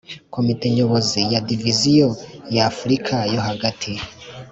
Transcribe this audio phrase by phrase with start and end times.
[0.33, 2.07] Komite nyobozi ya Diviziyo
[2.55, 3.91] ya Afurika yo Hagati